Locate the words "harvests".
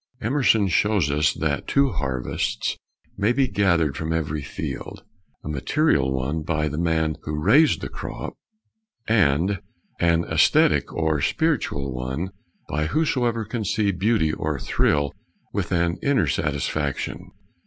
1.91-2.75